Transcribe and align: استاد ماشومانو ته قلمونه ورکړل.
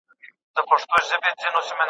استاد 0.47 0.65
ماشومانو 0.71 1.05
ته 1.09 1.15
قلمونه 1.23 1.57
ورکړل. 1.57 1.79